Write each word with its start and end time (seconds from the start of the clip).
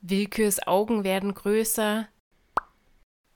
Willkürs 0.00 0.66
Augen 0.66 1.04
werden 1.04 1.34
größer. 1.34 2.08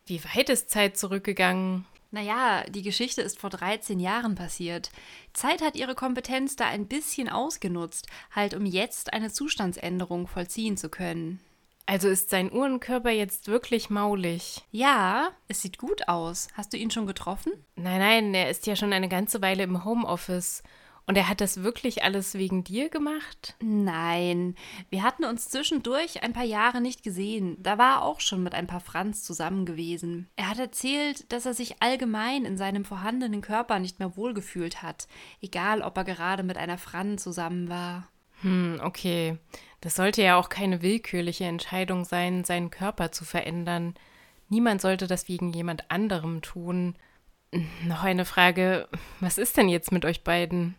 Wie 0.07 0.23
weit 0.25 0.49
ist 0.49 0.71
Zeit 0.71 0.97
zurückgegangen? 0.97 1.87
Naja, 2.11 2.65
die 2.69 2.83
Geschichte 2.83 3.23
ist 3.23 3.39
vor 3.39 3.51
13 3.51 3.99
Jahren 3.99 4.35
passiert. 4.35 4.91
Zeit 5.33 5.63
hat 5.63 5.77
ihre 5.77 5.95
Kompetenz 5.95 6.57
da 6.57 6.67
ein 6.67 6.87
bisschen 6.87 7.29
ausgenutzt, 7.29 8.07
halt 8.31 8.55
um 8.55 8.67
jetzt 8.67 9.15
eine 9.15 9.33
Zustandsänderung 9.33 10.27
vollziehen 10.27 10.77
zu 10.77 10.91
können. 10.91 11.41
Also 11.87 12.09
ist 12.09 12.31
sein 12.31 12.53
Uhrenkörper 12.53 13.11
jetzt 13.11 13.49
wirklich 13.49 13.91
maulig? 13.91 14.63
Ja, 14.71 15.31
es 15.49 15.63
sieht 15.63 15.79
gut 15.79 16.07
aus. 16.07 16.49
Hast 16.55 16.73
du 16.73 16.77
ihn 16.77 16.91
schon 16.91 17.07
getroffen? 17.07 17.53
Nein, 17.77 17.99
nein, 17.99 18.35
er 18.35 18.51
ist 18.51 18.67
ja 18.67 18.77
schon 18.77 18.93
eine 18.93 19.09
ganze 19.09 19.43
Weile 19.43 19.65
im 19.65 19.85
Homeoffice. 19.85 20.63
Und 21.07 21.17
er 21.17 21.29
hat 21.29 21.41
das 21.41 21.63
wirklich 21.63 22.05
alles 22.05 22.35
wegen 22.35 22.63
dir 22.63 22.89
gemacht? 22.89 23.57
Nein, 23.61 24.55
wir 24.89 25.03
hatten 25.03 25.25
uns 25.25 25.49
zwischendurch 25.49 26.23
ein 26.23 26.33
paar 26.33 26.45
Jahre 26.45 26.81
nicht 26.81 27.03
gesehen. 27.03 27.57
Da 27.61 27.77
war 27.77 27.97
er 27.97 28.03
auch 28.03 28.21
schon 28.21 28.43
mit 28.43 28.55
ein 28.55 28.69
paar 28.69 28.81
Franz 28.81 29.25
zusammen 29.25 29.67
gewesen. 29.67 30.29
Er 30.37 30.49
hat 30.49 30.59
erzählt, 30.59 31.33
dass 31.33 31.45
er 31.45 31.55
sich 31.55 31.83
allgemein 31.83 32.45
in 32.45 32.57
seinem 32.57 32.85
vorhandenen 32.85 33.41
Körper 33.41 33.81
nicht 33.81 33.99
mehr 33.99 34.17
wohlgefühlt 34.17 34.83
hat, 34.83 35.09
egal 35.41 35.83
ob 35.83 35.97
er 35.97 36.05
gerade 36.05 36.45
mit 36.45 36.57
einer 36.57 36.79
Franz 36.79 37.25
zusammen 37.25 37.69
war. 37.69 38.09
Hm, 38.43 38.81
okay. 38.83 39.39
Das 39.81 39.97
sollte 39.97 40.23
ja 40.23 40.37
auch 40.37 40.49
keine 40.49 40.83
willkürliche 40.83 41.45
Entscheidung 41.45 42.05
sein, 42.05 42.45
seinen 42.45 42.71
Körper 42.71 43.11
zu 43.11 43.25
verändern. 43.25 43.95
Niemand 44.49 44.81
sollte 44.81 45.09
das 45.09 45.29
wegen 45.29 45.53
jemand 45.53 45.91
anderem 45.91 46.43
tun. 46.43 46.95
Noch 47.85 48.05
eine 48.05 48.25
Frage, 48.25 48.89
was 49.19 49.39
ist 49.39 49.57
denn 49.57 49.69
jetzt 49.69 49.91
mit 49.91 50.05
euch 50.05 50.23
beiden? 50.23 50.77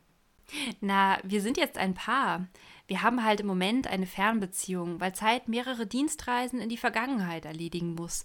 Na, 0.81 1.17
wir 1.23 1.41
sind 1.41 1.57
jetzt 1.57 1.77
ein 1.77 1.93
Paar. 1.93 2.47
Wir 2.87 3.01
haben 3.01 3.23
halt 3.23 3.39
im 3.39 3.47
Moment 3.47 3.87
eine 3.87 4.05
Fernbeziehung, 4.05 4.99
weil 4.99 5.13
Zeit 5.13 5.47
mehrere 5.47 5.87
Dienstreisen 5.87 6.59
in 6.59 6.69
die 6.69 6.77
Vergangenheit 6.77 7.45
erledigen 7.45 7.95
muss. 7.95 8.23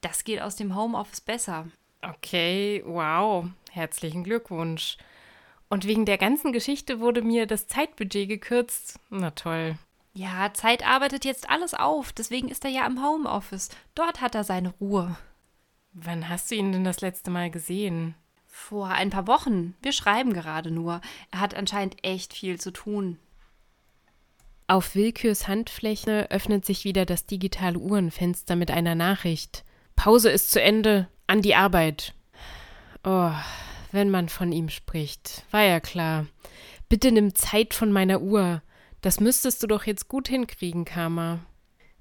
Das 0.00 0.24
geht 0.24 0.40
aus 0.40 0.56
dem 0.56 0.74
Homeoffice 0.74 1.20
besser. 1.20 1.66
Okay, 2.02 2.82
wow. 2.86 3.46
Herzlichen 3.70 4.24
Glückwunsch. 4.24 4.96
Und 5.68 5.86
wegen 5.86 6.06
der 6.06 6.18
ganzen 6.18 6.52
Geschichte 6.52 6.98
wurde 6.98 7.22
mir 7.22 7.46
das 7.46 7.68
Zeitbudget 7.68 8.28
gekürzt. 8.28 8.98
Na 9.10 9.30
toll. 9.30 9.78
Ja, 10.12 10.52
Zeit 10.52 10.84
arbeitet 10.84 11.24
jetzt 11.24 11.48
alles 11.48 11.74
auf, 11.74 12.12
deswegen 12.12 12.48
ist 12.48 12.64
er 12.64 12.70
ja 12.70 12.86
im 12.86 13.04
Homeoffice. 13.04 13.68
Dort 13.94 14.20
hat 14.20 14.34
er 14.34 14.42
seine 14.42 14.70
Ruhe. 14.80 15.16
Wann 15.92 16.28
hast 16.28 16.50
du 16.50 16.56
ihn 16.56 16.72
denn 16.72 16.84
das 16.84 17.00
letzte 17.00 17.30
Mal 17.30 17.50
gesehen? 17.50 18.14
Vor 18.50 18.88
ein 18.88 19.10
paar 19.10 19.26
Wochen. 19.26 19.74
Wir 19.80 19.92
schreiben 19.92 20.32
gerade 20.34 20.70
nur. 20.70 21.00
Er 21.30 21.40
hat 21.40 21.54
anscheinend 21.54 22.04
echt 22.04 22.34
viel 22.34 22.60
zu 22.60 22.72
tun. 22.72 23.18
Auf 24.66 24.94
Willkürs 24.94 25.48
Handfläche 25.48 26.30
öffnet 26.30 26.66
sich 26.66 26.84
wieder 26.84 27.06
das 27.06 27.26
digitale 27.26 27.78
Uhrenfenster 27.78 28.56
mit 28.56 28.70
einer 28.70 28.94
Nachricht. 28.94 29.64
Pause 29.96 30.30
ist 30.30 30.50
zu 30.50 30.60
Ende. 30.60 31.08
An 31.26 31.42
die 31.42 31.54
Arbeit. 31.54 32.14
Oh, 33.04 33.32
wenn 33.92 34.10
man 34.10 34.28
von 34.28 34.52
ihm 34.52 34.68
spricht. 34.68 35.44
War 35.52 35.62
ja 35.62 35.80
klar. 35.80 36.26
Bitte 36.88 37.12
nimm 37.12 37.34
Zeit 37.34 37.72
von 37.72 37.92
meiner 37.92 38.20
Uhr. 38.20 38.62
Das 39.00 39.20
müsstest 39.20 39.62
du 39.62 39.68
doch 39.68 39.84
jetzt 39.84 40.08
gut 40.08 40.28
hinkriegen, 40.28 40.84
Karma. 40.84 41.40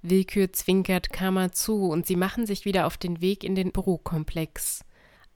Willkür 0.02 0.52
zwinkert 0.52 1.11
Karma 1.11 1.52
zu 1.52 1.89
und 1.89 2.08
sie 2.08 2.16
machen 2.16 2.45
sich 2.45 2.66
wieder 2.66 2.88
auf 2.88 2.97
den 2.97 3.22
Weg 3.22 3.44
in 3.44 3.53
den 3.56 3.72
Bürokomplex. 3.72 4.84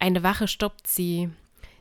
Eine 0.04 0.22
Wache 0.22 0.50
stoppt 0.50 0.86
sie. 0.86 1.30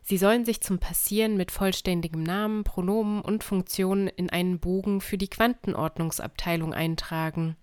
Sie 0.04 0.16
sollen 0.16 0.44
sich 0.44 0.60
zum 0.60 0.78
Passieren 0.78 1.36
mit 1.36 1.50
vollständigem 1.50 2.22
Namen, 2.22 2.62
Pronomen 2.62 3.20
und 3.20 3.42
Funktionen 3.42 4.06
in 4.06 4.30
einen 4.30 4.60
Bogen 4.60 5.00
für 5.00 5.18
die 5.18 5.26
Quantenordnungsabteilung 5.26 6.72
eintragen. 6.72 7.56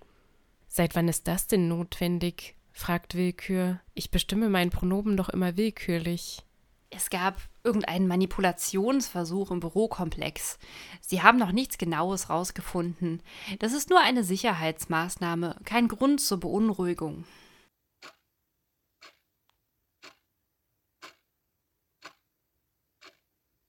Seit 0.67 0.97
wann 0.97 1.07
ist 1.07 1.29
das 1.29 1.47
denn 1.47 1.69
notwendig? 1.69 2.57
fragt 2.73 3.15
Willkür. 3.15 3.79
Ich 3.93 4.11
bestimme 4.11 4.49
mein 4.49 4.69
Pronomen 4.69 5.15
doch 5.15 5.29
immer 5.29 5.55
willkürlich. 5.55 6.43
Es 6.89 7.09
gab 7.09 7.37
irgendeinen 7.63 8.09
Manipulationsversuch 8.09 9.51
im 9.51 9.61
Bürokomplex. 9.61 10.59
Sie 10.99 11.23
haben 11.23 11.37
noch 11.37 11.53
nichts 11.53 11.77
Genaues 11.77 12.29
rausgefunden. 12.29 13.23
Das 13.59 13.71
ist 13.71 13.89
nur 13.89 14.01
eine 14.01 14.25
Sicherheitsmaßnahme, 14.25 15.55
kein 15.63 15.87
Grund 15.87 16.19
zur 16.19 16.41
Beunruhigung. 16.41 17.23